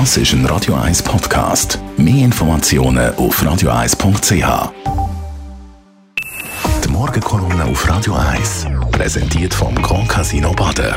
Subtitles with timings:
[0.00, 1.78] Das ist ein Radio 1 Podcast.
[1.96, 4.72] Mehr Informationen auf radio1.ch.
[6.84, 10.96] Die Morgenkolumne auf Radio 1 präsentiert vom Grand Casino Baden.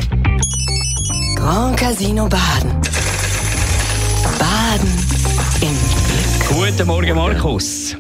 [1.36, 2.72] Grand Casino Baden.
[4.40, 4.90] Baden
[5.62, 5.78] im
[6.08, 6.72] Glück.
[6.72, 7.96] Guten Morgen, Markus.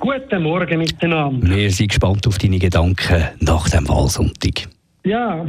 [0.00, 1.48] Guten Morgen miteinander.
[1.48, 4.68] Wir sind gespannt auf deine Gedanken nach dem Wahlsonntag.
[5.04, 5.46] Ja,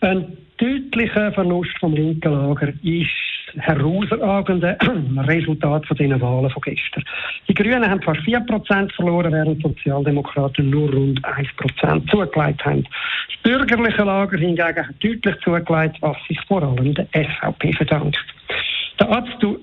[0.00, 4.76] ein deutlicher Verlust vom linken Lager ist herausragende
[5.26, 7.04] Resultat von diesen Wahlen von gestern.
[7.48, 12.84] Die Grünen haben fast 4% verloren, während Sozialdemokraten nur rund 1% zugelegt haben.
[12.84, 18.18] Das bürgerliche Lager hingegen hat deutlich zugelegt, was sich vor allem der SVP verdankt.
[19.00, 19.10] Der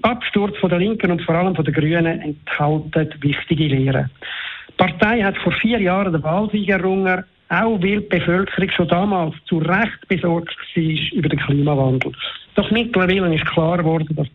[0.04, 4.10] Absturz von der Linken und vor allem von den Grünen enthält wichtige Lehren.
[4.70, 9.36] Die Partei hat vor vier Jahren den Wahlsieg errungen, auch weil die Bevölkerung schon damals
[9.46, 10.84] zu Recht besorgt war
[11.14, 12.12] über den Klimawandel.
[12.56, 14.30] Doch mittlerweile ist klar geworden, dass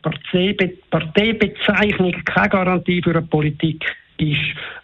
[0.91, 3.85] Parteibezeichnung keine Garantie für eine Politik
[4.19, 4.37] ist,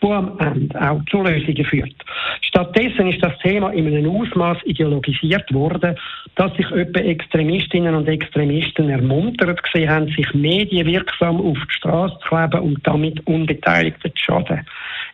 [0.02, 1.94] die am Ende auch zu Lösungen führt.
[2.40, 5.94] Stattdessen ist das Thema in einem Ausmaß ideologisiert worden,
[6.36, 12.28] dass sich etwa Extremistinnen und Extremisten ermuntert gesehen haben, sich medienwirksam auf die Straße zu
[12.28, 14.66] kleben und damit Unbeteiligten zu schaden.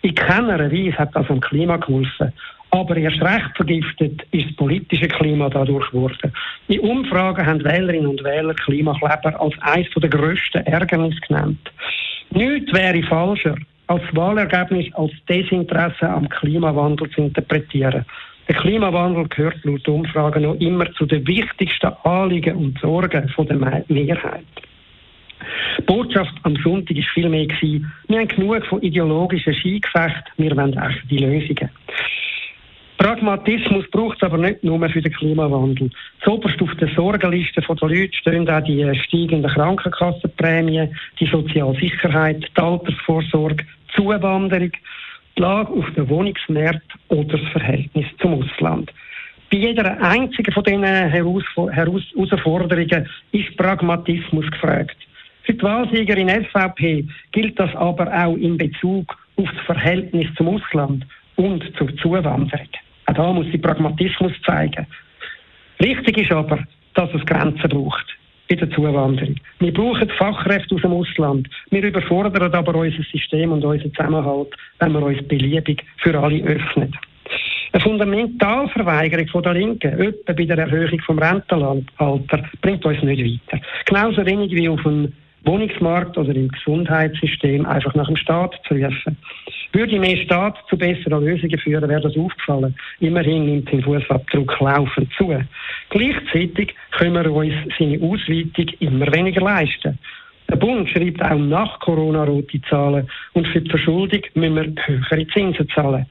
[0.03, 2.33] In keiner Weise hat das am Klima geholfen.
[2.75, 6.33] Aber erst recht vergiftet ist das politische Klima dadurch geworden.
[6.69, 11.71] In Umfragen haben Wählerinnen und Wähler Klimakleber als eines der grössten Ärgernisse genannt.
[12.31, 13.57] Nichts wäre falscher,
[13.89, 18.07] als Wahlergebnis als Desinteresse am Klimawandel zu interpretieren.
[18.49, 24.47] Der Klimawandel gehört laut Umfragen noch immer zu den wichtigsten Anliegen und Sorgen der Mehrheit.
[25.79, 31.15] Die Botschaft am Sonntag war vielmehr, wir haben genug von ideologischen Skigefechten, wir wollen echte
[31.15, 31.71] Lösungen.
[33.03, 35.91] Pragmatismus braucht es aber nicht nur für den Klimawandel.
[36.25, 43.65] Zoberst auf der Sorgenliste der Leute stehen auch die steigenden Krankenkassenprämien, die Sozialsicherheit, die Altersvorsorge,
[43.65, 44.71] die Zuwanderung,
[45.37, 48.93] die Lage auf den Wohnungsmarkt oder das Verhältnis zum Ausland.
[49.51, 54.97] Bei jeder einzigen von diesen Herausforderungen ist Pragmatismus gefragt.
[55.43, 61.05] Für die Wahlsiegerin SVP gilt das aber auch in Bezug auf das Verhältnis zum Ausland
[61.35, 62.69] und zur Zuwanderung.
[63.07, 64.87] Auch da muss sie Pragmatismus zeigen.
[65.79, 66.59] Wichtig ist aber,
[66.95, 68.07] dass es Grenzen braucht
[68.49, 69.37] in der Zuwanderung.
[69.61, 71.49] Wir brauchen Fachkräfte aus dem Ausland.
[71.71, 74.49] Wir überfordern aber unser System und unseren Zusammenhalt,
[74.79, 76.95] wenn wir uns beliebig für alle öffnen.
[77.73, 83.65] Eine Fundamentalverweigerung der Linken, etwa bei der Erhöhung vom Rentenalter, bringt uns nicht weiter.
[83.87, 85.13] Genauso wenig wie auf dem
[85.45, 89.17] Wohnungsmarkt oder im Gesundheitssystem einfach nach dem Staat zu rufen.
[89.73, 92.75] Würde mehr Staat zu besseren Lösungen führen, wäre das aufgefallen.
[93.01, 95.35] Immerhin nimmt sein Fußabdruck laufend zu.
[95.89, 99.99] Gleichzeitig können wir uns seine Ausweitung immer weniger leisten.
[100.51, 105.27] Der Bund schreibt auch nach Corona rote Zahlen und für die Verschuldung müssen wir höhere
[105.29, 106.05] Zinsen zahlen.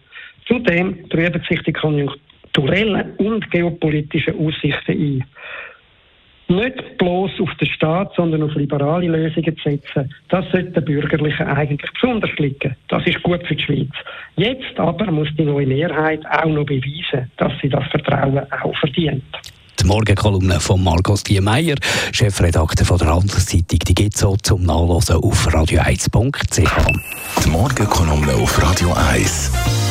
[0.47, 5.23] Zudem trüben sich die konjunkturellen und geopolitischen Aussichten ein
[6.51, 11.47] nicht bloß auf den Staat, sondern auf liberale Lösungen zu setzen, das sollte den Bürgerlichen
[11.47, 12.75] eigentlich besonders liegen.
[12.89, 13.91] Das ist gut für die Schweiz.
[14.35, 19.23] Jetzt aber muss die neue Mehrheit auch noch beweisen, dass sie das Vertrauen auch verdient.
[19.81, 21.75] Die Morgenkolumne von Markus Diemeyer,
[22.11, 27.43] Chefredakteur von der Handelszeitung, die gibt es so zum Nachlesen auf radio1.ch.
[27.43, 29.90] Die Morgenkolumne auf Radio 1.